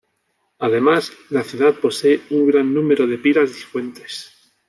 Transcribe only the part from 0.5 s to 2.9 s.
Además, la ciudad posee un gran